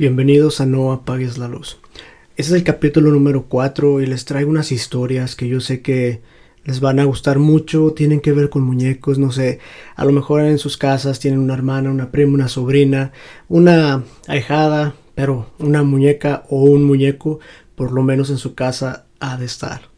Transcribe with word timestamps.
Bienvenidos 0.00 0.62
a 0.62 0.64
No 0.64 0.92
apagues 0.92 1.36
la 1.36 1.46
luz. 1.46 1.76
Este 2.34 2.52
es 2.52 2.52
el 2.52 2.64
capítulo 2.64 3.10
número 3.10 3.44
4 3.50 4.00
y 4.00 4.06
les 4.06 4.24
traigo 4.24 4.48
unas 4.48 4.72
historias 4.72 5.36
que 5.36 5.46
yo 5.46 5.60
sé 5.60 5.82
que 5.82 6.22
les 6.64 6.80
van 6.80 7.00
a 7.00 7.04
gustar 7.04 7.38
mucho, 7.38 7.92
tienen 7.92 8.20
que 8.22 8.32
ver 8.32 8.48
con 8.48 8.62
muñecos, 8.62 9.18
no 9.18 9.30
sé, 9.30 9.58
a 9.96 10.06
lo 10.06 10.12
mejor 10.12 10.40
en 10.40 10.56
sus 10.56 10.78
casas 10.78 11.20
tienen 11.20 11.38
una 11.38 11.52
hermana, 11.52 11.90
una 11.90 12.10
prima, 12.10 12.32
una 12.32 12.48
sobrina, 12.48 13.12
una 13.46 14.02
ahijada, 14.26 14.94
pero 15.14 15.50
una 15.58 15.82
muñeca 15.82 16.44
o 16.48 16.62
un 16.62 16.84
muñeco, 16.84 17.38
por 17.74 17.92
lo 17.92 18.02
menos 18.02 18.30
en 18.30 18.38
su 18.38 18.54
casa, 18.54 19.04
ha 19.20 19.36
de 19.36 19.44
estar. 19.44 19.90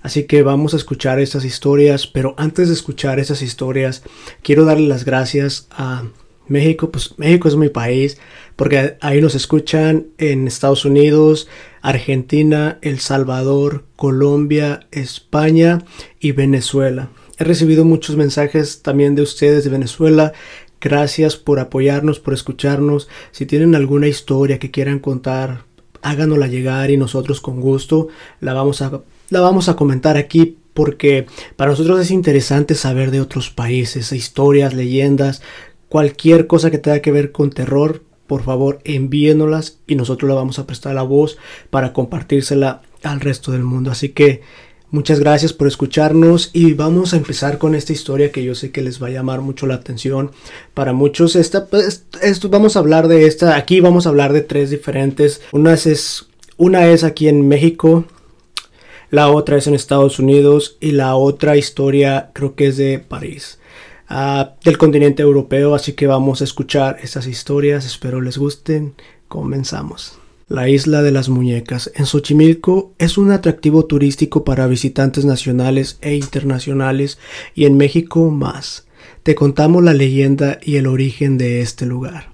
Así 0.00 0.28
que 0.28 0.44
vamos 0.44 0.74
a 0.74 0.76
escuchar 0.76 1.18
estas 1.18 1.44
historias, 1.44 2.06
pero 2.06 2.36
antes 2.38 2.68
de 2.68 2.74
escuchar 2.74 3.18
esas 3.18 3.42
historias, 3.42 4.04
quiero 4.44 4.64
darle 4.64 4.86
las 4.86 5.04
gracias 5.04 5.66
a 5.72 6.04
México, 6.50 6.90
pues 6.90 7.14
México 7.16 7.48
es 7.48 7.56
mi 7.56 7.68
país, 7.68 8.18
porque 8.56 8.96
ahí 9.00 9.20
nos 9.20 9.34
escuchan 9.34 10.08
en 10.18 10.46
Estados 10.46 10.84
Unidos, 10.84 11.48
Argentina, 11.80 12.78
El 12.82 12.98
Salvador, 12.98 13.84
Colombia, 13.96 14.86
España 14.90 15.84
y 16.18 16.32
Venezuela. 16.32 17.10
He 17.38 17.44
recibido 17.44 17.84
muchos 17.84 18.16
mensajes 18.16 18.82
también 18.82 19.14
de 19.14 19.22
ustedes 19.22 19.64
de 19.64 19.70
Venezuela. 19.70 20.32
Gracias 20.80 21.36
por 21.36 21.60
apoyarnos, 21.60 22.20
por 22.20 22.34
escucharnos. 22.34 23.08
Si 23.30 23.46
tienen 23.46 23.74
alguna 23.74 24.08
historia 24.08 24.58
que 24.58 24.70
quieran 24.70 24.98
contar, 24.98 25.64
háganosla 26.02 26.48
llegar 26.48 26.90
y 26.90 26.96
nosotros 26.96 27.40
con 27.40 27.60
gusto 27.60 28.08
la 28.40 28.54
vamos 28.54 28.82
a, 28.82 29.02
la 29.28 29.40
vamos 29.40 29.68
a 29.68 29.76
comentar 29.76 30.16
aquí 30.16 30.56
porque 30.74 31.26
para 31.56 31.70
nosotros 31.72 32.00
es 32.00 32.10
interesante 32.10 32.74
saber 32.74 33.10
de 33.10 33.20
otros 33.20 33.50
países, 33.50 34.12
historias, 34.12 34.74
leyendas, 34.74 35.42
Cualquier 35.90 36.46
cosa 36.46 36.70
que 36.70 36.78
tenga 36.78 37.00
que 37.00 37.10
ver 37.10 37.32
con 37.32 37.50
terror, 37.50 38.04
por 38.28 38.44
favor 38.44 38.78
envíenoslas 38.84 39.80
y 39.88 39.96
nosotros 39.96 40.28
la 40.28 40.36
vamos 40.36 40.60
a 40.60 40.66
prestar 40.68 40.94
la 40.94 41.02
voz 41.02 41.36
para 41.68 41.92
compartírsela 41.92 42.82
al 43.02 43.18
resto 43.18 43.50
del 43.50 43.64
mundo. 43.64 43.90
Así 43.90 44.10
que 44.10 44.40
muchas 44.92 45.18
gracias 45.18 45.52
por 45.52 45.66
escucharnos 45.66 46.50
y 46.52 46.74
vamos 46.74 47.12
a 47.12 47.16
empezar 47.16 47.58
con 47.58 47.74
esta 47.74 47.92
historia 47.92 48.30
que 48.30 48.44
yo 48.44 48.54
sé 48.54 48.70
que 48.70 48.82
les 48.82 49.02
va 49.02 49.08
a 49.08 49.10
llamar 49.10 49.40
mucho 49.40 49.66
la 49.66 49.74
atención. 49.74 50.30
Para 50.74 50.92
muchos 50.92 51.34
esta, 51.34 51.66
pues, 51.66 52.06
vamos 52.48 52.76
a 52.76 52.78
hablar 52.78 53.08
de 53.08 53.26
esta, 53.26 53.56
aquí 53.56 53.80
vamos 53.80 54.06
a 54.06 54.10
hablar 54.10 54.32
de 54.32 54.42
tres 54.42 54.70
diferentes. 54.70 55.42
Una 55.50 55.74
es, 55.74 56.28
una 56.56 56.86
es 56.86 57.02
aquí 57.02 57.26
en 57.26 57.48
México, 57.48 58.04
la 59.10 59.28
otra 59.28 59.56
es 59.56 59.66
en 59.66 59.74
Estados 59.74 60.20
Unidos 60.20 60.76
y 60.80 60.92
la 60.92 61.16
otra 61.16 61.56
historia 61.56 62.30
creo 62.32 62.54
que 62.54 62.68
es 62.68 62.76
de 62.76 63.00
París. 63.00 63.58
Ah, 64.12 64.56
del 64.64 64.76
continente 64.76 65.22
europeo, 65.22 65.72
así 65.76 65.92
que 65.92 66.08
vamos 66.08 66.40
a 66.40 66.44
escuchar 66.44 66.96
estas 67.00 67.28
historias, 67.28 67.86
espero 67.86 68.20
les 68.20 68.38
gusten. 68.38 68.94
Comenzamos. 69.28 70.18
La 70.48 70.68
isla 70.68 71.02
de 71.02 71.12
las 71.12 71.28
muñecas 71.28 71.92
en 71.94 72.06
Xochimilco 72.06 72.92
es 72.98 73.18
un 73.18 73.30
atractivo 73.30 73.84
turístico 73.84 74.42
para 74.42 74.66
visitantes 74.66 75.24
nacionales 75.24 75.98
e 76.00 76.16
internacionales 76.16 77.20
y 77.54 77.66
en 77.66 77.76
México 77.76 78.28
más. 78.30 78.88
Te 79.22 79.36
contamos 79.36 79.84
la 79.84 79.94
leyenda 79.94 80.58
y 80.60 80.74
el 80.74 80.88
origen 80.88 81.38
de 81.38 81.60
este 81.60 81.86
lugar. 81.86 82.32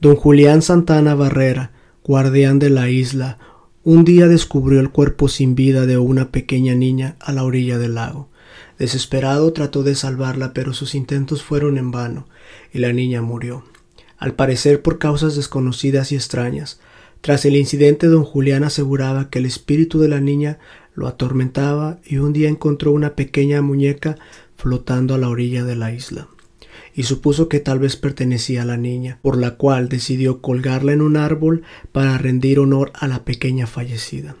Don 0.00 0.16
Julián 0.16 0.62
Santana 0.62 1.14
Barrera, 1.14 1.70
guardián 2.02 2.58
de 2.58 2.70
la 2.70 2.90
isla, 2.90 3.38
un 3.84 4.04
día 4.04 4.26
descubrió 4.26 4.80
el 4.80 4.90
cuerpo 4.90 5.28
sin 5.28 5.54
vida 5.54 5.86
de 5.86 5.96
una 5.96 6.32
pequeña 6.32 6.74
niña 6.74 7.14
a 7.20 7.32
la 7.32 7.44
orilla 7.44 7.78
del 7.78 7.94
lago. 7.94 8.30
Desesperado 8.78 9.52
trató 9.52 9.82
de 9.82 9.94
salvarla, 9.94 10.52
pero 10.52 10.72
sus 10.72 10.94
intentos 10.94 11.42
fueron 11.42 11.78
en 11.78 11.90
vano, 11.90 12.28
y 12.72 12.78
la 12.78 12.92
niña 12.92 13.22
murió, 13.22 13.64
al 14.18 14.34
parecer 14.34 14.82
por 14.82 14.98
causas 14.98 15.34
desconocidas 15.34 16.12
y 16.12 16.14
extrañas. 16.14 16.80
Tras 17.20 17.44
el 17.44 17.56
incidente, 17.56 18.06
don 18.06 18.24
Julián 18.24 18.62
aseguraba 18.62 19.30
que 19.30 19.40
el 19.40 19.46
espíritu 19.46 19.98
de 19.98 20.08
la 20.08 20.20
niña 20.20 20.58
lo 20.94 21.08
atormentaba 21.08 21.98
y 22.04 22.18
un 22.18 22.32
día 22.32 22.48
encontró 22.48 22.92
una 22.92 23.14
pequeña 23.14 23.62
muñeca 23.62 24.16
flotando 24.56 25.14
a 25.14 25.18
la 25.18 25.28
orilla 25.28 25.64
de 25.64 25.76
la 25.76 25.92
isla, 25.92 26.28
y 26.94 27.04
supuso 27.04 27.48
que 27.48 27.60
tal 27.60 27.80
vez 27.80 27.96
pertenecía 27.96 28.62
a 28.62 28.66
la 28.66 28.76
niña, 28.76 29.18
por 29.22 29.36
la 29.38 29.56
cual 29.56 29.88
decidió 29.88 30.40
colgarla 30.40 30.92
en 30.92 31.00
un 31.00 31.16
árbol 31.16 31.62
para 31.90 32.18
rendir 32.18 32.60
honor 32.60 32.92
a 32.94 33.08
la 33.08 33.24
pequeña 33.24 33.66
fallecida. 33.66 34.36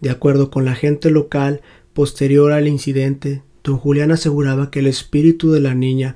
De 0.00 0.10
acuerdo 0.10 0.50
con 0.50 0.64
la 0.64 0.74
gente 0.74 1.10
local, 1.10 1.62
posterior 1.92 2.52
al 2.52 2.68
incidente, 2.68 3.42
Don 3.64 3.78
Julián 3.78 4.12
aseguraba 4.12 4.70
que 4.70 4.80
el 4.80 4.86
espíritu 4.86 5.50
de 5.50 5.60
la 5.60 5.74
niña 5.74 6.14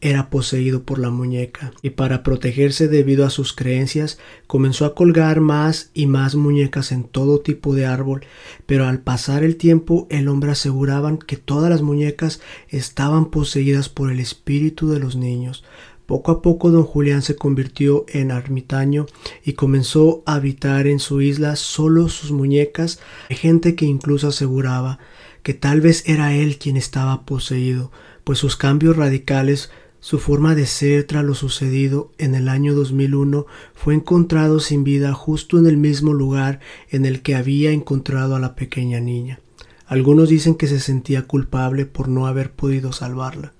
era 0.00 0.30
poseído 0.30 0.82
por 0.82 0.98
la 0.98 1.10
muñeca, 1.10 1.72
y 1.82 1.90
para 1.90 2.22
protegerse 2.22 2.88
debido 2.88 3.26
a 3.26 3.30
sus 3.30 3.52
creencias 3.52 4.18
comenzó 4.46 4.84
a 4.84 4.94
colgar 4.94 5.40
más 5.40 5.90
y 5.92 6.06
más 6.06 6.36
muñecas 6.36 6.92
en 6.92 7.04
todo 7.04 7.40
tipo 7.40 7.74
de 7.74 7.86
árbol, 7.86 8.24
pero 8.66 8.86
al 8.86 9.00
pasar 9.00 9.42
el 9.42 9.56
tiempo 9.56 10.06
el 10.10 10.28
hombre 10.28 10.52
aseguraban 10.52 11.18
que 11.18 11.36
todas 11.36 11.68
las 11.68 11.82
muñecas 11.82 12.40
estaban 12.68 13.30
poseídas 13.30 13.88
por 13.88 14.12
el 14.12 14.20
espíritu 14.20 14.90
de 14.90 15.00
los 15.00 15.16
niños. 15.16 15.64
Poco 16.06 16.32
a 16.32 16.42
poco 16.42 16.70
don 16.70 16.84
Julián 16.84 17.22
se 17.22 17.34
convirtió 17.34 18.04
en 18.08 18.30
ermitaño 18.30 19.06
y 19.42 19.54
comenzó 19.54 20.22
a 20.26 20.34
habitar 20.34 20.86
en 20.86 20.98
su 20.98 21.22
isla 21.22 21.56
solo 21.56 22.10
sus 22.10 22.30
muñecas. 22.30 23.00
Gente 23.30 23.74
que 23.74 23.86
incluso 23.86 24.28
aseguraba 24.28 24.98
que 25.44 25.54
tal 25.54 25.82
vez 25.82 26.02
era 26.06 26.34
él 26.34 26.58
quien 26.58 26.76
estaba 26.76 27.24
poseído, 27.26 27.92
pues 28.24 28.38
sus 28.38 28.56
cambios 28.56 28.96
radicales, 28.96 29.70
su 30.00 30.18
forma 30.18 30.54
de 30.54 30.66
ser 30.66 31.04
tras 31.04 31.22
lo 31.22 31.34
sucedido 31.34 32.10
en 32.18 32.34
el 32.34 32.48
año 32.48 32.74
2001 32.74 33.46
fue 33.74 33.94
encontrado 33.94 34.58
sin 34.58 34.84
vida 34.84 35.12
justo 35.12 35.58
en 35.58 35.66
el 35.66 35.76
mismo 35.76 36.14
lugar 36.14 36.60
en 36.88 37.04
el 37.04 37.20
que 37.20 37.36
había 37.36 37.72
encontrado 37.72 38.34
a 38.34 38.40
la 38.40 38.54
pequeña 38.54 39.00
niña. 39.00 39.38
Algunos 39.86 40.30
dicen 40.30 40.54
que 40.54 40.66
se 40.66 40.80
sentía 40.80 41.22
culpable 41.26 41.84
por 41.84 42.08
no 42.08 42.26
haber 42.26 42.50
podido 42.50 42.92
salvarla, 42.92 43.52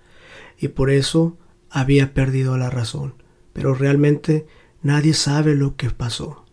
y 0.59 0.69
por 0.69 0.91
eso 0.91 1.37
había 1.69 2.15
perdido 2.15 2.57
la 2.57 2.71
razón, 2.71 3.15
pero 3.53 3.75
realmente 3.75 4.47
nadie 4.83 5.13
sabe 5.13 5.55
lo 5.55 5.77
que 5.77 5.91
pasó. 5.91 6.44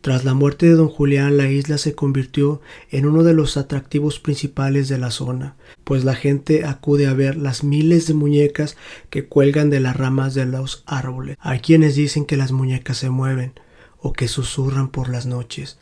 Tras 0.00 0.24
la 0.24 0.32
muerte 0.32 0.64
de 0.64 0.72
don 0.72 0.88
Julián, 0.88 1.36
la 1.36 1.50
isla 1.50 1.76
se 1.76 1.94
convirtió 1.94 2.62
en 2.90 3.04
uno 3.04 3.22
de 3.22 3.34
los 3.34 3.58
atractivos 3.58 4.18
principales 4.18 4.88
de 4.88 4.96
la 4.96 5.10
zona, 5.10 5.56
pues 5.84 6.04
la 6.04 6.14
gente 6.14 6.64
acude 6.64 7.06
a 7.06 7.12
ver 7.12 7.36
las 7.36 7.64
miles 7.64 8.06
de 8.06 8.14
muñecas 8.14 8.78
que 9.10 9.26
cuelgan 9.26 9.68
de 9.68 9.78
las 9.80 9.94
ramas 9.94 10.32
de 10.32 10.46
los 10.46 10.84
árboles. 10.86 11.36
Hay 11.38 11.60
quienes 11.60 11.96
dicen 11.96 12.24
que 12.24 12.38
las 12.38 12.50
muñecas 12.50 12.96
se 12.96 13.10
mueven 13.10 13.52
o 13.98 14.14
que 14.14 14.26
susurran 14.26 14.88
por 14.88 15.10
las 15.10 15.26
noches, 15.26 15.78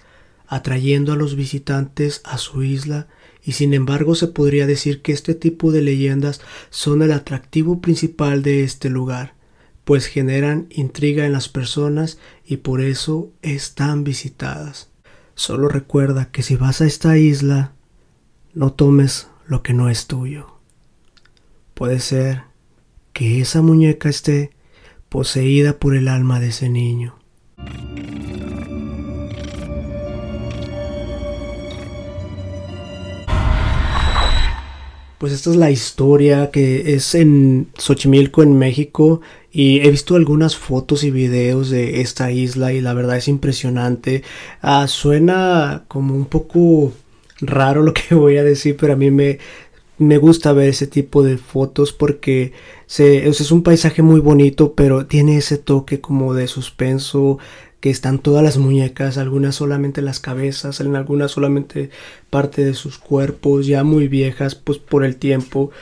atrayendo 0.48 1.12
a 1.12 1.16
los 1.16 1.36
visitantes 1.36 2.20
a 2.24 2.38
su 2.38 2.64
isla 2.64 3.06
y 3.44 3.52
sin 3.52 3.72
embargo 3.72 4.16
se 4.16 4.26
podría 4.26 4.66
decir 4.66 5.00
que 5.00 5.12
este 5.12 5.36
tipo 5.36 5.70
de 5.70 5.82
leyendas 5.82 6.40
son 6.70 7.02
el 7.02 7.12
atractivo 7.12 7.80
principal 7.80 8.42
de 8.42 8.64
este 8.64 8.90
lugar 8.90 9.37
pues 9.88 10.04
generan 10.04 10.66
intriga 10.68 11.24
en 11.24 11.32
las 11.32 11.48
personas 11.48 12.18
y 12.44 12.58
por 12.58 12.82
eso 12.82 13.32
están 13.40 14.04
visitadas. 14.04 14.90
Solo 15.34 15.66
recuerda 15.66 16.30
que 16.30 16.42
si 16.42 16.56
vas 16.56 16.82
a 16.82 16.84
esta 16.84 17.16
isla, 17.16 17.72
no 18.52 18.74
tomes 18.74 19.28
lo 19.46 19.62
que 19.62 19.72
no 19.72 19.88
es 19.88 20.06
tuyo. 20.06 20.58
Puede 21.72 22.00
ser 22.00 22.42
que 23.14 23.40
esa 23.40 23.62
muñeca 23.62 24.10
esté 24.10 24.50
poseída 25.08 25.78
por 25.78 25.96
el 25.96 26.08
alma 26.08 26.38
de 26.38 26.48
ese 26.48 26.68
niño. 26.68 27.14
Pues 35.16 35.32
esta 35.32 35.48
es 35.48 35.56
la 35.56 35.70
historia 35.70 36.50
que 36.50 36.94
es 36.94 37.14
en 37.14 37.68
Xochimilco, 37.76 38.42
en 38.42 38.56
México, 38.56 39.22
y 39.58 39.80
he 39.80 39.90
visto 39.90 40.14
algunas 40.14 40.56
fotos 40.56 41.02
y 41.02 41.10
videos 41.10 41.68
de 41.68 42.00
esta 42.00 42.30
isla 42.30 42.72
y 42.72 42.80
la 42.80 42.94
verdad 42.94 43.16
es 43.16 43.26
impresionante. 43.26 44.22
Ah, 44.62 44.86
suena 44.86 45.82
como 45.88 46.14
un 46.14 46.26
poco 46.26 46.92
raro 47.40 47.82
lo 47.82 47.92
que 48.08 48.14
voy 48.14 48.36
a 48.36 48.44
decir, 48.44 48.76
pero 48.78 48.92
a 48.92 48.96
mí 48.96 49.10
me, 49.10 49.40
me 49.98 50.16
gusta 50.16 50.52
ver 50.52 50.68
ese 50.68 50.86
tipo 50.86 51.24
de 51.24 51.38
fotos 51.38 51.92
porque 51.92 52.52
es 52.86 53.50
un 53.50 53.64
paisaje 53.64 54.00
muy 54.00 54.20
bonito, 54.20 54.74
pero 54.74 55.06
tiene 55.06 55.38
ese 55.38 55.58
toque 55.58 56.00
como 56.00 56.34
de 56.34 56.46
suspenso, 56.46 57.38
que 57.80 57.90
están 57.90 58.20
todas 58.20 58.44
las 58.44 58.58
muñecas, 58.58 59.18
algunas 59.18 59.56
solamente 59.56 60.02
las 60.02 60.20
cabezas, 60.20 60.78
en 60.78 60.94
algunas 60.94 61.32
solamente 61.32 61.90
parte 62.30 62.64
de 62.64 62.74
sus 62.74 62.98
cuerpos, 62.98 63.66
ya 63.66 63.82
muy 63.82 64.06
viejas, 64.06 64.54
pues 64.54 64.78
por 64.78 65.04
el 65.04 65.16
tiempo 65.16 65.72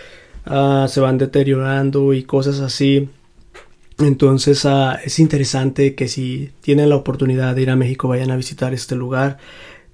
ah, 0.47 0.87
se 0.89 1.01
van 1.01 1.19
deteriorando 1.19 2.15
y 2.15 2.23
cosas 2.23 2.61
así. 2.61 3.11
Entonces 3.99 4.67
ah, 4.67 4.99
es 5.05 5.19
interesante 5.19 5.95
que 5.95 6.09
si 6.09 6.51
tienen 6.61 6.91
la 6.91 6.97
oportunidad 6.97 7.55
de 7.55 7.63
ir 7.63 7.71
a 7.71 7.77
México 7.77 8.09
vayan 8.09 8.31
a 8.31 8.37
visitar 8.37 8.75
este 8.75 8.95
lugar. 8.95 9.39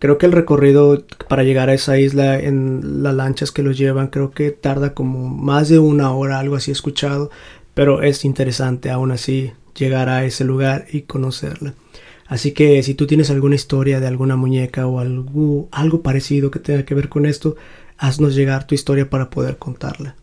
Creo 0.00 0.19
que 0.19 0.26
el 0.26 0.32
recorrido 0.32 1.04
para 1.28 1.44
llegar 1.44 1.69
a 1.70 1.75
esa 1.75 1.99
isla 1.99 2.38
en 2.40 3.04
las 3.04 3.14
lanchas 3.14 3.52
que 3.52 3.62
los 3.62 3.78
llevan 3.78 4.08
creo 4.08 4.32
que 4.32 4.50
tarda 4.50 4.94
como 4.94 5.28
más 5.28 5.69
de 5.69 5.78
una 5.78 6.12
hora, 6.12 6.40
algo 6.40 6.56
así 6.56 6.72
escuchado, 6.72 7.31
pero 7.75 8.02
es 8.02 8.25
interesante 8.25 8.90
aún 8.90 9.12
así 9.12 9.52
llegar 9.76 10.08
a 10.08 10.25
ese 10.25 10.44
lugar 10.44 10.87
y 10.93 11.02
conocerla. 11.02 11.75
Así 12.26 12.52
que 12.52 12.82
si 12.82 12.94
tú 12.94 13.06
tienes 13.06 13.31
alguna 13.31 13.55
historia 13.55 14.00
de 14.00 14.08
alguna 14.08 14.37
muñeca 14.37 14.87
o 14.87 14.98
algo, 14.98 15.69
algo 15.70 16.02
parecido 16.02 16.50
que 16.50 16.58
tenga 16.58 16.84
que 16.84 16.94
ver 16.94 17.08
con 17.08 17.26
esto, 17.26 17.56
haznos 17.98 18.34
llegar 18.34 18.66
tu 18.66 18.75
historia 18.75 19.08
para 19.08 19.31
poder 19.31 19.58
contarla. 19.58 20.16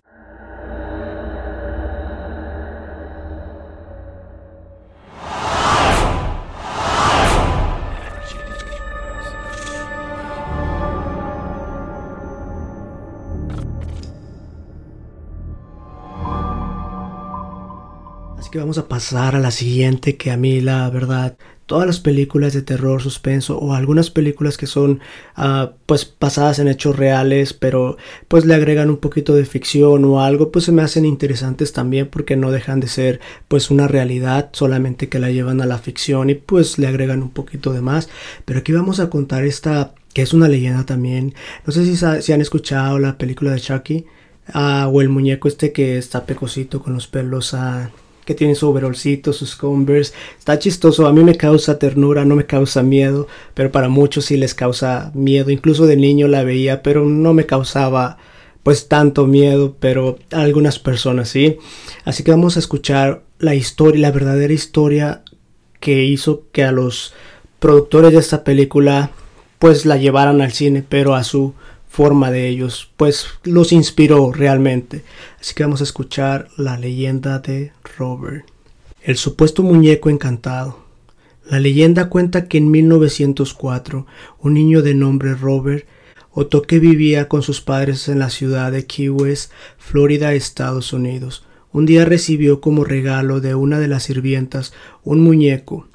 Que 18.51 18.57
vamos 18.57 18.79
a 18.79 18.87
pasar 18.87 19.35
a 19.35 19.39
la 19.39 19.51
siguiente 19.51 20.17
que 20.17 20.31
a 20.31 20.37
mí 20.37 20.59
la 20.59 20.89
verdad 20.89 21.37
todas 21.67 21.85
las 21.85 21.99
películas 21.99 22.51
de 22.51 22.63
terror, 22.63 22.99
suspenso 22.99 23.59
o 23.59 23.75
algunas 23.75 24.09
películas 24.09 24.57
que 24.57 24.65
son 24.65 25.01
uh, 25.37 25.67
pues 25.85 26.11
basadas 26.19 26.57
en 26.57 26.67
hechos 26.67 26.95
reales 26.95 27.53
pero 27.53 27.97
pues 28.27 28.45
le 28.45 28.55
agregan 28.55 28.89
un 28.89 28.97
poquito 28.97 29.35
de 29.35 29.45
ficción 29.45 30.03
o 30.03 30.23
algo 30.23 30.51
pues 30.51 30.65
se 30.65 30.71
me 30.71 30.81
hacen 30.81 31.05
interesantes 31.05 31.73
también 31.73 32.07
porque 32.07 32.35
no 32.35 32.49
dejan 32.49 32.79
de 32.79 32.87
ser 32.87 33.19
pues 33.47 33.69
una 33.69 33.87
realidad 33.87 34.49
solamente 34.51 35.09
que 35.09 35.19
la 35.19 35.29
llevan 35.29 35.61
a 35.61 35.67
la 35.67 35.77
ficción 35.77 36.31
y 36.31 36.33
pues 36.33 36.79
le 36.79 36.87
agregan 36.87 37.21
un 37.21 37.29
poquito 37.29 37.71
de 37.71 37.81
más. 37.81 38.09
Pero 38.45 38.61
aquí 38.61 38.71
vamos 38.71 38.99
a 38.99 39.11
contar 39.11 39.45
esta 39.45 39.93
que 40.11 40.23
es 40.23 40.33
una 40.33 40.47
leyenda 40.47 40.87
también. 40.87 41.35
No 41.67 41.71
sé 41.71 41.85
si, 41.85 41.95
si 41.95 42.33
han 42.33 42.41
escuchado 42.41 42.97
la 42.97 43.19
película 43.19 43.51
de 43.51 43.59
Chucky 43.59 44.05
uh, 44.55 44.87
o 44.87 45.01
el 45.01 45.09
muñeco 45.09 45.47
este 45.47 45.71
que 45.71 45.99
está 45.99 46.25
pecosito 46.25 46.81
con 46.81 46.93
los 46.95 47.05
pelos 47.05 47.53
a 47.53 47.91
que 48.29 48.35
tiene 48.35 48.53
su 48.53 48.69
overolcito, 48.69 49.33
sus 49.33 49.55
Converse. 49.55 50.13
Está 50.37 50.59
chistoso, 50.59 51.07
a 51.07 51.11
mí 51.11 51.23
me 51.23 51.33
causa 51.33 51.79
ternura, 51.79 52.25
no 52.25 52.35
me 52.35 52.45
causa 52.45 52.83
miedo, 52.83 53.27
pero 53.55 53.71
para 53.71 53.89
muchos 53.89 54.25
sí 54.25 54.37
les 54.37 54.53
causa 54.53 55.09
miedo. 55.15 55.49
Incluso 55.49 55.87
de 55.87 55.97
niño 55.97 56.27
la 56.27 56.43
veía, 56.43 56.83
pero 56.83 57.05
no 57.05 57.33
me 57.33 57.47
causaba 57.47 58.19
pues 58.61 58.87
tanto 58.87 59.25
miedo, 59.25 59.77
pero 59.79 60.19
a 60.31 60.41
algunas 60.41 60.77
personas 60.77 61.29
sí. 61.29 61.57
Así 62.05 62.21
que 62.23 62.29
vamos 62.29 62.55
a 62.55 62.59
escuchar 62.59 63.23
la 63.39 63.55
historia, 63.55 64.01
la 64.01 64.11
verdadera 64.11 64.53
historia 64.53 65.23
que 65.79 66.03
hizo 66.03 66.43
que 66.51 66.63
a 66.63 66.71
los 66.71 67.15
productores 67.57 68.13
de 68.13 68.19
esta 68.19 68.43
película 68.43 69.09
pues 69.57 69.87
la 69.87 69.97
llevaran 69.97 70.39
al 70.41 70.51
cine, 70.51 70.85
pero 70.87 71.15
a 71.15 71.23
su 71.23 71.55
forma 71.89 72.31
de 72.31 72.47
ellos, 72.47 72.89
pues 72.95 73.27
los 73.43 73.73
inspiró 73.73 74.31
realmente. 74.31 75.03
Así 75.41 75.53
que 75.53 75.63
vamos 75.63 75.81
a 75.81 75.83
escuchar 75.83 76.47
la 76.55 76.77
leyenda 76.77 77.39
de 77.39 77.73
Robert. 77.97 78.45
El 79.01 79.17
supuesto 79.17 79.63
muñeco 79.63 80.09
encantado. 80.09 80.79
La 81.49 81.59
leyenda 81.59 82.09
cuenta 82.09 82.47
que 82.47 82.59
en 82.59 82.71
1904 82.71 84.05
un 84.39 84.53
niño 84.53 84.81
de 84.81 84.93
nombre 84.93 85.33
Robert 85.33 85.85
Otto 86.31 86.61
que 86.61 86.79
vivía 86.79 87.27
con 87.27 87.41
sus 87.41 87.59
padres 87.59 88.07
en 88.07 88.19
la 88.19 88.29
ciudad 88.29 88.71
de 88.71 88.85
Key 88.85 89.09
West, 89.09 89.51
Florida, 89.77 90.33
Estados 90.33 90.93
Unidos, 90.93 91.43
un 91.73 91.87
día 91.87 92.05
recibió 92.05 92.61
como 92.61 92.85
regalo 92.85 93.41
de 93.41 93.55
una 93.55 93.79
de 93.79 93.87
las 93.87 94.03
sirvientas 94.03 94.71
un 95.03 95.21
muñeco 95.21 95.87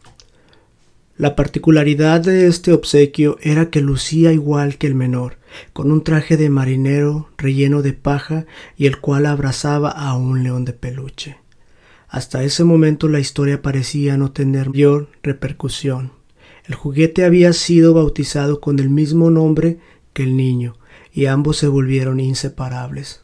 la 1.17 1.37
particularidad 1.37 2.21
de 2.23 2.49
este 2.49 2.73
obsequio 2.73 3.39
era 3.41 3.71
que 3.71 3.81
lucía 3.81 4.33
igual 4.33 4.79
que 4.79 4.89
el 4.89 4.97
menor, 4.97 5.39
con 5.73 5.93
un 5.93 6.03
traje 6.03 6.37
de 6.37 6.51
marinero 6.51 7.29
relleno 7.39 7.83
de 7.83 7.93
paja 7.93 8.47
y 8.77 8.87
el 8.87 8.99
cual 8.99 9.27
abrazaba 9.27 9.91
a 9.91 10.17
un 10.17 10.43
león 10.43 10.65
de 10.65 10.73
peluche. 10.73 11.37
Hasta 12.09 12.43
ese 12.43 12.65
momento 12.65 13.09
la 13.09 13.21
historia 13.21 13.63
parecía 13.63 14.17
no 14.17 14.33
tener 14.33 14.71
mayor 14.71 15.09
repercusión. 15.23 16.13
El 16.67 16.75
juguete 16.75 17.25
había 17.25 17.53
sido 17.53 17.95
bautizado 17.95 18.61
con 18.61 18.81
el 18.81 18.91
mismo 18.91 19.31
nombre 19.31 19.79
que 20.13 20.25
el 20.25 20.37
niño, 20.37 20.77
y 21.13 21.27
ambos 21.27 21.59
se 21.59 21.69
volvieron 21.69 22.19
inseparables. 22.19 23.23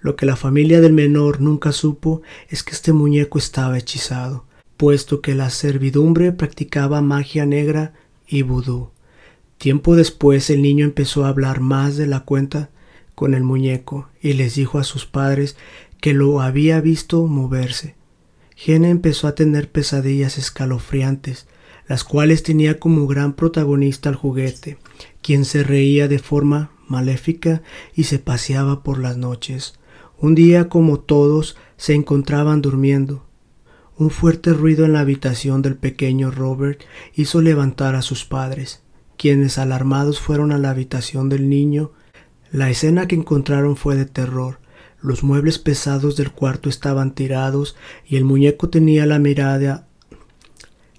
Lo 0.00 0.14
que 0.14 0.26
la 0.26 0.36
familia 0.36 0.80
del 0.80 0.92
menor 0.92 1.40
nunca 1.40 1.72
supo 1.72 2.22
es 2.48 2.62
que 2.62 2.72
este 2.72 2.92
muñeco 2.92 3.38
estaba 3.38 3.76
hechizado, 3.76 4.46
puesto 4.76 5.20
que 5.20 5.34
la 5.34 5.50
servidumbre 5.50 6.32
practicaba 6.32 7.00
magia 7.00 7.46
negra 7.46 7.94
y 8.26 8.42
vudú. 8.42 8.90
Tiempo 9.58 9.96
después 9.96 10.50
el 10.50 10.62
niño 10.62 10.84
empezó 10.84 11.24
a 11.24 11.28
hablar 11.28 11.60
más 11.60 11.96
de 11.96 12.06
la 12.06 12.20
cuenta 12.20 12.70
con 13.14 13.34
el 13.34 13.44
muñeco 13.44 14.08
y 14.20 14.32
les 14.34 14.56
dijo 14.56 14.78
a 14.78 14.84
sus 14.84 15.06
padres 15.06 15.56
que 16.00 16.12
lo 16.12 16.40
había 16.40 16.80
visto 16.80 17.26
moverse. 17.26 17.94
Gene 18.56 18.90
empezó 18.90 19.26
a 19.26 19.34
tener 19.34 19.70
pesadillas 19.70 20.38
escalofriantes, 20.38 21.46
las 21.88 22.04
cuales 22.04 22.42
tenía 22.42 22.78
como 22.78 23.06
gran 23.06 23.34
protagonista 23.34 24.08
al 24.08 24.14
juguete, 24.14 24.78
quien 25.22 25.44
se 25.44 25.62
reía 25.62 26.08
de 26.08 26.18
forma 26.18 26.70
maléfica 26.88 27.62
y 27.94 28.04
se 28.04 28.18
paseaba 28.18 28.82
por 28.82 28.98
las 28.98 29.16
noches. 29.16 29.78
Un 30.18 30.34
día, 30.34 30.68
como 30.68 31.00
todos, 31.00 31.56
se 31.76 31.94
encontraban 31.94 32.62
durmiendo, 32.62 33.26
un 33.96 34.10
fuerte 34.10 34.52
ruido 34.52 34.84
en 34.84 34.92
la 34.92 35.00
habitación 35.00 35.62
del 35.62 35.76
pequeño 35.76 36.32
Robert 36.32 36.82
hizo 37.14 37.40
levantar 37.40 37.94
a 37.94 38.02
sus 38.02 38.24
padres, 38.24 38.82
quienes 39.16 39.56
alarmados 39.56 40.18
fueron 40.18 40.50
a 40.50 40.58
la 40.58 40.70
habitación 40.70 41.28
del 41.28 41.48
niño. 41.48 41.92
La 42.50 42.70
escena 42.70 43.06
que 43.06 43.14
encontraron 43.14 43.76
fue 43.76 43.94
de 43.94 44.04
terror. 44.04 44.58
Los 45.00 45.22
muebles 45.22 45.58
pesados 45.58 46.16
del 46.16 46.32
cuarto 46.32 46.68
estaban 46.68 47.14
tirados 47.14 47.76
y 48.04 48.16
el 48.16 48.24
muñeco 48.24 48.68
tenía 48.68 49.06
la 49.06 49.18
mirada 49.20 49.86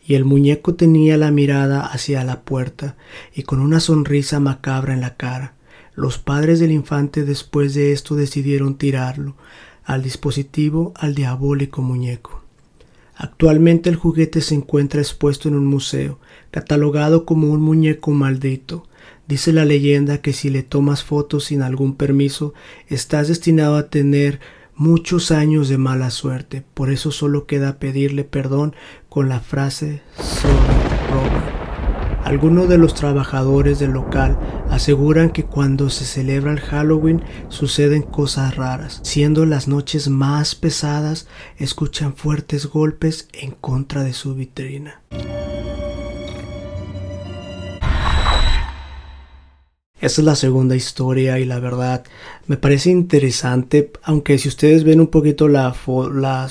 y 0.08 0.14
el 0.14 0.24
muñeco 0.24 0.76
tenía 0.76 1.18
la 1.18 1.32
mirada 1.32 1.82
hacia 1.82 2.24
la 2.24 2.42
puerta 2.44 2.96
y 3.34 3.44
con 3.44 3.60
una 3.60 3.80
sonrisa 3.80 4.40
macabra 4.40 4.94
en 4.94 5.02
la 5.02 5.18
cara. 5.18 5.56
Los 5.96 6.18
padres 6.18 6.60
del 6.60 6.72
infante 6.72 7.26
después 7.26 7.74
de 7.74 7.92
esto 7.92 8.16
decidieron 8.16 8.78
tirarlo 8.78 9.36
al 9.84 10.02
dispositivo 10.04 10.94
al 10.96 11.16
diabólico 11.16 11.82
muñeco. 11.82 12.45
Actualmente 13.16 13.90
el 13.90 13.96
juguete 13.96 14.42
se 14.42 14.56
encuentra 14.56 15.02
expuesto 15.02 15.48
en 15.48 15.56
un 15.56 15.66
museo, 15.66 16.20
catalogado 16.52 17.26
como 17.26 17.50
un 17.50 17.62
muñeco 17.62 18.12
maldito. 18.12 18.88
Dice 19.28 19.54
la 19.54 19.66
leyenda 19.66 20.20
que 20.20 20.34
si 20.34 20.50
le 20.50 20.64
tomas 20.64 21.04
fotos 21.04 21.46
sin 21.46 21.62
algún 21.62 21.96
permiso, 21.96 22.54
estás 22.88 23.28
destinado 23.28 23.78
a 23.78 23.90
tener 23.90 24.40
muchos 24.76 25.32
años 25.32 25.70
de 25.70 25.78
mala 25.78 26.12
suerte. 26.12 26.64
Por 26.74 26.92
eso 26.92 27.12
solo 27.12 27.46
queda 27.48 27.80
pedirle 27.80 28.24
perdón 28.26 28.76
con 29.10 29.30
la 29.30 29.40
frase 29.40 30.02
Sorry, 30.18 31.55
algunos 32.26 32.68
de 32.68 32.80
los 32.80 32.96
trabajadores 32.96 33.78
del 33.78 33.92
local 33.92 34.40
aseguran 34.72 35.30
que 35.30 35.46
cuando 35.46 35.92
se 35.92 36.06
celebra 36.06 36.52
el 36.52 36.60
Halloween 36.60 37.22
suceden 37.50 38.02
cosas 38.02 38.56
raras. 38.56 39.00
Siendo 39.04 39.46
las 39.46 39.68
noches 39.68 40.10
más 40.10 40.56
pesadas, 40.56 41.28
escuchan 41.58 42.16
fuertes 42.16 42.66
golpes 42.66 43.30
en 43.32 43.52
contra 43.52 44.04
de 44.04 44.14
su 44.14 44.34
vitrina. 44.34 45.02
Esa 50.06 50.22
es 50.22 50.26
la 50.26 50.36
segunda 50.36 50.76
historia 50.76 51.40
y 51.40 51.46
la 51.46 51.58
verdad 51.58 52.04
me 52.46 52.58
parece 52.58 52.92
interesante, 52.92 53.92
aunque 54.04 54.38
si 54.38 54.48
ustedes 54.48 54.84
ven 54.84 55.00
un 55.00 55.08
poquito 55.08 55.48
las 55.48 55.80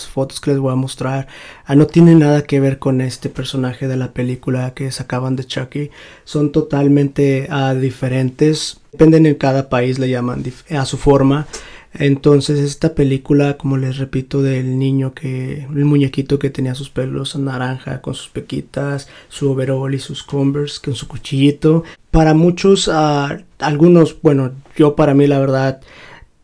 fotos 0.09 0.41
que 0.41 0.51
les 0.51 0.59
voy 0.59 0.73
a 0.73 0.75
mostrar, 0.75 1.29
ah, 1.65 1.77
no 1.77 1.87
tiene 1.87 2.17
nada 2.17 2.43
que 2.43 2.59
ver 2.59 2.81
con 2.81 3.01
este 3.01 3.29
personaje 3.29 3.87
de 3.87 3.97
la 3.97 4.13
película 4.13 4.75
que 4.75 4.91
sacaban 4.91 5.37
de 5.37 5.45
Chucky, 5.45 5.91
son 6.25 6.51
totalmente 6.51 7.47
ah, 7.49 7.75
diferentes, 7.75 8.81
dependen 8.91 9.25
en 9.25 9.37
cada 9.37 9.69
país 9.69 10.01
le 10.01 10.09
llaman 10.11 10.43
a 10.71 10.85
su 10.85 10.97
forma. 10.97 11.47
Entonces 11.95 12.59
esta 12.59 12.95
película, 12.95 13.57
como 13.57 13.77
les 13.77 13.99
repito, 13.99 14.43
del 14.43 14.79
niño 14.79 15.15
que, 15.15 15.65
el 15.65 15.85
muñequito 15.85 16.39
que 16.39 16.51
tenía 16.51 16.75
sus 16.75 16.91
pelos 16.91 17.37
naranja 17.37 18.03
con 18.03 18.15
sus 18.15 18.29
pequitas, 18.29 19.09
su 19.29 19.51
overall 19.51 19.95
y 19.95 20.01
sus 20.01 20.23
converse 20.25 20.81
con 20.85 20.95
su 20.95 21.07
cuchillito. 21.07 21.85
Para 22.11 22.35
muchos, 22.35 22.89
uh, 22.89 23.43
algunos, 23.59 24.21
bueno, 24.23 24.53
yo 24.77 24.97
para 24.97 25.15
mí 25.15 25.27
la 25.27 25.39
verdad, 25.39 25.81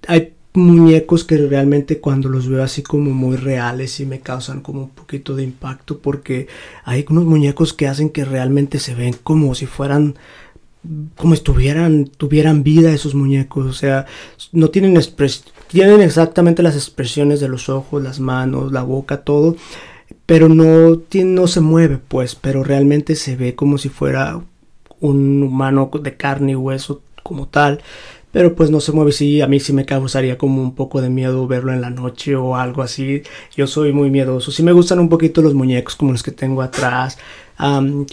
hay 0.07 0.35
muñecos 0.53 1.25
que 1.25 1.37
realmente 1.37 2.01
cuando 2.01 2.29
los 2.29 2.49
veo 2.49 2.63
así 2.63 2.83
como 2.83 3.11
muy 3.13 3.37
reales 3.37 4.01
y 4.01 4.07
me 4.07 4.21
causan 4.21 4.61
como 4.61 4.83
un 4.83 4.91
poquito 4.91 5.37
de 5.37 5.45
impacto 5.45 5.99
porque 5.99 6.49
hay 6.85 7.05
unos 7.09 7.25
muñecos 7.25 7.73
que 7.73 7.87
hacen 7.87 8.11
que 8.11 8.25
realmente 8.25 8.81
se 8.81 8.95
ven 8.95 9.15
como 9.23 9.55
si 9.55 9.67
fueran 9.67 10.17
como 11.17 11.35
estuvieran, 11.35 12.07
tuvieran 12.07 12.63
vida 12.63 12.93
esos 12.93 13.15
muñecos, 13.15 13.67
o 13.67 13.73
sea, 13.73 14.07
no 14.53 14.71
tienen 14.71 14.99
tienen 15.67 16.01
exactamente 16.01 16.63
las 16.63 16.75
expresiones 16.75 17.41
de 17.41 17.49
los 17.49 17.69
ojos, 17.69 18.03
las 18.03 18.19
manos, 18.19 18.73
la 18.73 18.83
boca, 18.83 19.23
todo, 19.23 19.57
pero 20.27 20.49
no, 20.49 21.03
no 21.25 21.47
se 21.47 21.61
mueve, 21.61 21.99
pues, 21.99 22.35
pero 22.35 22.65
realmente 22.65 23.15
se 23.15 23.37
ve 23.37 23.55
como 23.55 23.79
si 23.79 23.89
fuera 23.89 24.41
un 25.01 25.43
humano 25.43 25.91
de 26.03 26.17
carne 26.17 26.53
y 26.53 26.57
hueso 26.57 27.03
como 27.23 27.47
tal, 27.49 27.83
pero 28.33 28.55
pues 28.55 28.71
no 28.71 28.81
se 28.81 28.93
mueve 28.93 29.13
sí 29.13 29.41
a 29.41 29.47
mí 29.47 29.61
sí 29.61 29.73
me 29.73 29.85
causaría 29.85 30.39
como 30.39 30.63
un 30.63 30.75
poco 30.75 31.01
de 31.01 31.11
miedo 31.11 31.47
verlo 31.47 31.73
en 31.73 31.81
la 31.81 31.91
noche 31.91 32.37
o 32.37 32.57
algo 32.57 32.83
así 32.83 33.23
yo 33.57 33.67
soy 33.67 33.93
muy 33.93 34.11
miedoso 34.11 34.53
sí 34.53 34.63
me 34.63 34.73
gustan 34.73 34.99
un 34.99 35.09
poquito 35.09 35.43
los 35.43 35.55
muñecos 35.55 35.97
como 35.97 36.13
los 36.13 36.23
que 36.23 36.31
tengo 36.31 36.63
atrás 36.63 37.19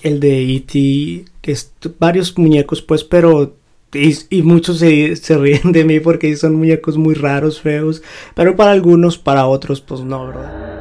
el 0.04 0.20
de 0.20 0.56
E.T. 0.56 1.26
varios 2.00 2.38
muñecos 2.38 2.82
pues 2.82 3.04
pero 3.04 3.56
y, 3.94 4.42
muchos 4.42 4.80
se, 4.80 5.16
se, 5.16 5.38
ríen 5.38 5.72
de 5.72 5.86
mí 5.86 6.00
porque 6.00 6.36
son 6.36 6.56
muñecos 6.56 6.98
muy 6.98 7.16
raros, 7.16 7.62
feos, 7.62 8.04
pero 8.36 8.56
para 8.56 8.72
algunos, 8.72 9.18
para 9.18 9.48
otros, 9.48 9.82
pues 9.82 10.02
no, 10.02 10.28
¿verdad? 10.28 10.77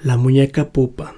La 0.00 0.16
muñeca 0.16 0.70
Pupa. 0.70 1.16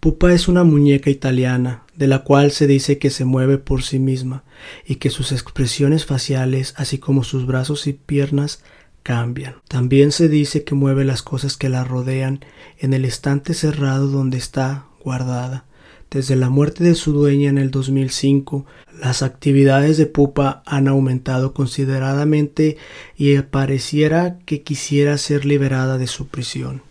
Pupa 0.00 0.32
es 0.32 0.48
una 0.48 0.64
muñeca 0.64 1.10
italiana, 1.10 1.84
de 1.94 2.08
la 2.08 2.24
cual 2.24 2.50
se 2.50 2.66
dice 2.66 2.98
que 2.98 3.10
se 3.10 3.24
mueve 3.24 3.56
por 3.56 3.84
sí 3.84 4.00
misma 4.00 4.42
y 4.84 4.96
que 4.96 5.10
sus 5.10 5.30
expresiones 5.30 6.06
faciales, 6.06 6.74
así 6.76 6.98
como 6.98 7.22
sus 7.22 7.46
brazos 7.46 7.86
y 7.86 7.92
piernas, 7.92 8.64
cambian. 9.04 9.54
También 9.68 10.10
se 10.10 10.28
dice 10.28 10.64
que 10.64 10.74
mueve 10.74 11.04
las 11.04 11.22
cosas 11.22 11.56
que 11.56 11.68
la 11.68 11.84
rodean 11.84 12.44
en 12.80 12.94
el 12.94 13.04
estante 13.04 13.54
cerrado 13.54 14.08
donde 14.08 14.38
está 14.38 14.86
guardada. 15.04 15.64
Desde 16.10 16.34
la 16.34 16.50
muerte 16.50 16.82
de 16.82 16.96
su 16.96 17.12
dueña 17.12 17.48
en 17.48 17.58
el 17.58 17.70
2005, 17.70 18.66
las 19.00 19.22
actividades 19.22 19.98
de 19.98 20.06
Pupa 20.06 20.64
han 20.66 20.88
aumentado 20.88 21.54
consideradamente 21.54 22.76
y 23.16 23.38
pareciera 23.42 24.40
que 24.46 24.62
quisiera 24.62 25.16
ser 25.16 25.44
liberada 25.44 25.96
de 25.96 26.08
su 26.08 26.26
prisión. 26.26 26.82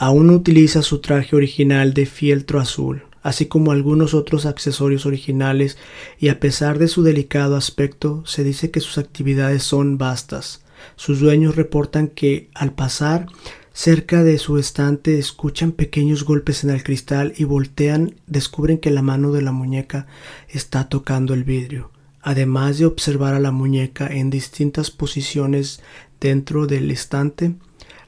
Aún 0.00 0.30
utiliza 0.30 0.82
su 0.82 1.00
traje 1.00 1.34
original 1.34 1.92
de 1.92 2.06
fieltro 2.06 2.60
azul, 2.60 3.02
así 3.20 3.46
como 3.46 3.72
algunos 3.72 4.14
otros 4.14 4.46
accesorios 4.46 5.06
originales, 5.06 5.76
y 6.20 6.28
a 6.28 6.38
pesar 6.38 6.78
de 6.78 6.86
su 6.86 7.02
delicado 7.02 7.56
aspecto, 7.56 8.22
se 8.24 8.44
dice 8.44 8.70
que 8.70 8.78
sus 8.78 8.96
actividades 8.96 9.64
son 9.64 9.98
vastas. 9.98 10.62
Sus 10.94 11.18
dueños 11.18 11.56
reportan 11.56 12.06
que, 12.06 12.48
al 12.54 12.74
pasar 12.74 13.26
cerca 13.72 14.22
de 14.22 14.38
su 14.38 14.56
estante, 14.58 15.18
escuchan 15.18 15.72
pequeños 15.72 16.22
golpes 16.22 16.62
en 16.62 16.70
el 16.70 16.84
cristal 16.84 17.32
y 17.36 17.42
voltean, 17.42 18.14
descubren 18.28 18.78
que 18.78 18.92
la 18.92 19.02
mano 19.02 19.32
de 19.32 19.42
la 19.42 19.50
muñeca 19.50 20.06
está 20.48 20.88
tocando 20.88 21.34
el 21.34 21.42
vidrio. 21.42 21.90
Además 22.22 22.78
de 22.78 22.86
observar 22.86 23.34
a 23.34 23.40
la 23.40 23.50
muñeca 23.50 24.06
en 24.06 24.30
distintas 24.30 24.92
posiciones 24.92 25.82
dentro 26.20 26.68
del 26.68 26.92
estante, 26.92 27.56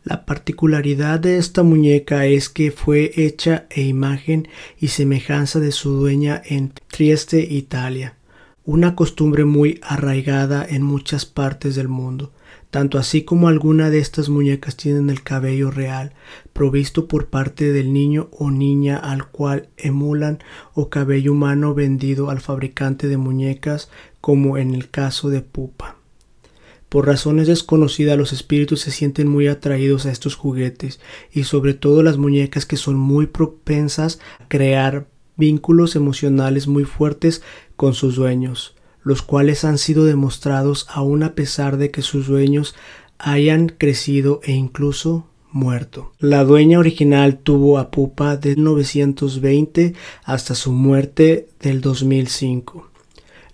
la 0.02 0.24
particularidad 0.24 1.20
de 1.20 1.36
esta 1.36 1.62
muñeca 1.62 2.26
es 2.26 2.48
que 2.48 2.70
fue 2.70 3.12
hecha 3.16 3.66
e 3.70 3.82
imagen 3.82 4.48
y 4.78 4.88
semejanza 4.88 5.60
de 5.60 5.72
su 5.72 5.90
dueña 5.90 6.40
en 6.44 6.72
Trieste, 6.88 7.40
Italia, 7.40 8.16
una 8.64 8.96
costumbre 8.96 9.44
muy 9.44 9.78
arraigada 9.82 10.64
en 10.68 10.82
muchas 10.82 11.26
partes 11.26 11.74
del 11.74 11.88
mundo, 11.88 12.32
tanto 12.70 12.98
así 12.98 13.24
como 13.24 13.48
alguna 13.48 13.90
de 13.90 13.98
estas 13.98 14.28
muñecas 14.28 14.76
tienen 14.76 15.10
el 15.10 15.22
cabello 15.22 15.70
real, 15.70 16.12
provisto 16.52 17.06
por 17.06 17.26
parte 17.26 17.72
del 17.72 17.92
niño 17.92 18.28
o 18.32 18.50
niña 18.50 18.96
al 18.96 19.28
cual 19.28 19.68
emulan 19.76 20.38
o 20.72 20.88
cabello 20.88 21.32
humano 21.32 21.74
vendido 21.74 22.30
al 22.30 22.40
fabricante 22.40 23.08
de 23.08 23.16
muñecas, 23.16 23.90
como 24.20 24.56
en 24.56 24.74
el 24.74 24.88
caso 24.88 25.28
de 25.30 25.42
Pupa. 25.42 25.99
Por 26.90 27.06
razones 27.06 27.46
desconocidas 27.46 28.18
los 28.18 28.32
espíritus 28.32 28.80
se 28.80 28.90
sienten 28.90 29.28
muy 29.28 29.46
atraídos 29.46 30.06
a 30.06 30.10
estos 30.10 30.34
juguetes 30.34 30.98
y 31.32 31.44
sobre 31.44 31.72
todo 31.72 32.02
las 32.02 32.18
muñecas 32.18 32.66
que 32.66 32.76
son 32.76 32.96
muy 32.96 33.26
propensas 33.28 34.18
a 34.40 34.48
crear 34.48 35.06
vínculos 35.36 35.94
emocionales 35.94 36.66
muy 36.66 36.82
fuertes 36.82 37.42
con 37.76 37.94
sus 37.94 38.16
dueños, 38.16 38.74
los 39.04 39.22
cuales 39.22 39.64
han 39.64 39.78
sido 39.78 40.04
demostrados 40.04 40.86
aún 40.90 41.22
a 41.22 41.36
pesar 41.36 41.76
de 41.76 41.92
que 41.92 42.02
sus 42.02 42.26
dueños 42.26 42.74
hayan 43.18 43.68
crecido 43.68 44.40
e 44.42 44.50
incluso 44.50 45.28
muerto. 45.52 46.10
La 46.18 46.42
dueña 46.42 46.80
original 46.80 47.38
tuvo 47.38 47.78
a 47.78 47.92
Pupa 47.92 48.36
de 48.36 48.56
1920 48.56 49.94
hasta 50.24 50.56
su 50.56 50.72
muerte 50.72 51.46
del 51.60 51.80
2005. 51.82 52.89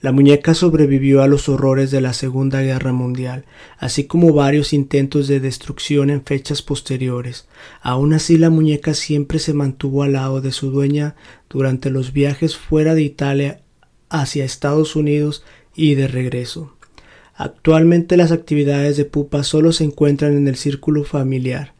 La 0.07 0.13
muñeca 0.13 0.55
sobrevivió 0.55 1.21
a 1.21 1.27
los 1.27 1.49
horrores 1.49 1.91
de 1.91 2.01
la 2.01 2.13
Segunda 2.13 2.63
Guerra 2.63 2.93
Mundial, 2.93 3.45
así 3.77 4.05
como 4.05 4.33
varios 4.33 4.73
intentos 4.73 5.27
de 5.27 5.41
destrucción 5.41 6.11
en 6.11 6.23
fechas 6.23 6.63
posteriores. 6.63 7.49
Aún 7.83 8.13
así 8.13 8.39
la 8.39 8.49
muñeca 8.49 8.95
siempre 8.95 9.41
se 9.41 9.53
mantuvo 9.53 10.05
al 10.05 10.13
lado 10.13 10.41
de 10.41 10.53
su 10.53 10.71
dueña 10.71 11.17
durante 11.51 11.91
los 11.91 12.13
viajes 12.13 12.57
fuera 12.57 12.95
de 12.95 13.03
Italia 13.03 13.63
hacia 14.09 14.45
Estados 14.45 14.95
Unidos 14.95 15.43
y 15.75 15.97
de 15.97 16.07
regreso. 16.07 16.77
Actualmente 17.35 18.17
las 18.17 18.31
actividades 18.31 18.97
de 18.97 19.07
Pupa 19.07 19.43
solo 19.43 19.73
se 19.73 19.83
encuentran 19.83 20.37
en 20.37 20.47
el 20.47 20.55
círculo 20.55 21.03
familiar 21.03 21.75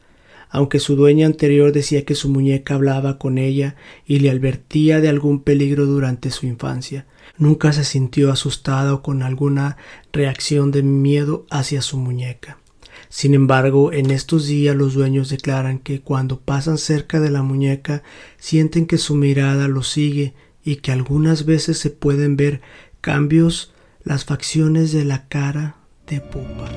aunque 0.49 0.79
su 0.79 0.95
dueña 0.95 1.25
anterior 1.25 1.71
decía 1.73 2.05
que 2.05 2.15
su 2.15 2.29
muñeca 2.29 2.75
hablaba 2.75 3.17
con 3.17 3.37
ella 3.37 3.75
y 4.05 4.19
le 4.19 4.29
advertía 4.29 5.01
de 5.01 5.09
algún 5.09 5.43
peligro 5.43 5.85
durante 5.85 6.31
su 6.31 6.45
infancia. 6.45 7.05
Nunca 7.37 7.73
se 7.73 7.83
sintió 7.83 8.31
asustada 8.31 8.93
o 8.93 9.01
con 9.01 9.23
alguna 9.23 9.77
reacción 10.11 10.71
de 10.71 10.83
miedo 10.83 11.45
hacia 11.49 11.81
su 11.81 11.97
muñeca. 11.97 12.57
Sin 13.09 13.33
embargo, 13.33 13.93
en 13.93 14.11
estos 14.11 14.47
días 14.47 14.75
los 14.75 14.93
dueños 14.93 15.29
declaran 15.29 15.79
que 15.79 16.01
cuando 16.01 16.39
pasan 16.39 16.77
cerca 16.77 17.19
de 17.19 17.29
la 17.29 17.41
muñeca 17.41 18.03
sienten 18.37 18.85
que 18.85 18.97
su 18.97 19.15
mirada 19.15 19.67
los 19.67 19.89
sigue 19.89 20.33
y 20.63 20.77
que 20.77 20.91
algunas 20.91 21.45
veces 21.45 21.77
se 21.77 21.89
pueden 21.89 22.35
ver 22.35 22.61
cambios 22.99 23.73
las 24.03 24.25
facciones 24.25 24.91
de 24.91 25.05
la 25.05 25.27
cara 25.27 25.77
de 26.07 26.19
Pupa. 26.19 26.69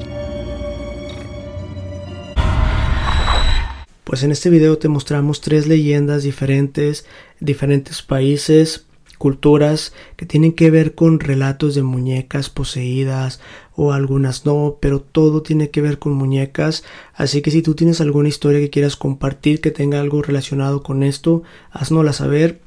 Pues 4.04 4.24
en 4.24 4.32
este 4.32 4.50
video 4.50 4.76
te 4.76 4.88
mostramos 4.88 5.40
tres 5.40 5.68
leyendas 5.68 6.24
diferentes, 6.24 7.06
diferentes 7.38 8.02
países, 8.02 8.86
culturas 9.20 9.92
que 10.16 10.24
tienen 10.24 10.54
que 10.54 10.70
ver 10.70 10.94
con 10.94 11.20
relatos 11.20 11.74
de 11.74 11.82
muñecas 11.82 12.48
poseídas 12.48 13.38
o 13.76 13.92
algunas 13.92 14.46
no, 14.46 14.78
pero 14.80 15.02
todo 15.02 15.42
tiene 15.42 15.68
que 15.68 15.82
ver 15.82 15.98
con 15.98 16.14
muñecas. 16.14 16.84
Así 17.12 17.42
que 17.42 17.50
si 17.50 17.60
tú 17.60 17.74
tienes 17.74 18.00
alguna 18.00 18.30
historia 18.30 18.60
que 18.60 18.70
quieras 18.70 18.96
compartir 18.96 19.60
que 19.60 19.70
tenga 19.70 20.00
algo 20.00 20.22
relacionado 20.22 20.82
con 20.82 21.02
esto, 21.02 21.42
haznosla 21.70 22.14
saber. 22.14 22.60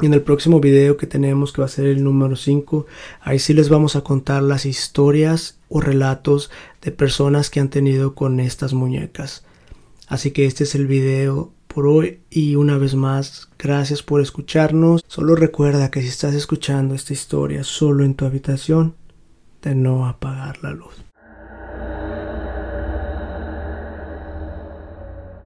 En 0.00 0.14
el 0.14 0.22
próximo 0.22 0.60
video 0.60 0.96
que 0.96 1.06
tenemos, 1.06 1.52
que 1.52 1.60
va 1.60 1.66
a 1.66 1.68
ser 1.68 1.86
el 1.86 2.02
número 2.02 2.36
5, 2.36 2.86
ahí 3.20 3.38
sí 3.38 3.52
les 3.52 3.68
vamos 3.68 3.96
a 3.96 4.00
contar 4.00 4.42
las 4.42 4.64
historias 4.64 5.58
o 5.68 5.82
relatos 5.82 6.50
de 6.80 6.90
personas 6.90 7.50
que 7.50 7.60
han 7.60 7.68
tenido 7.68 8.14
con 8.14 8.40
estas 8.40 8.72
muñecas. 8.72 9.44
Así 10.08 10.30
que 10.30 10.46
este 10.46 10.64
es 10.64 10.74
el 10.74 10.86
video 10.86 11.52
por 11.76 11.86
hoy 11.86 12.20
y 12.30 12.54
una 12.54 12.78
vez 12.78 12.94
más 12.94 13.50
gracias 13.58 14.02
por 14.02 14.22
escucharnos. 14.22 15.04
Solo 15.08 15.36
recuerda 15.36 15.90
que 15.90 16.00
si 16.00 16.08
estás 16.08 16.32
escuchando 16.32 16.94
esta 16.94 17.12
historia 17.12 17.64
solo 17.64 18.02
en 18.02 18.14
tu 18.14 18.24
habitación, 18.24 18.94
de 19.60 19.74
no 19.74 20.06
apagar 20.06 20.62
la 20.62 20.70
luz. 20.70 21.05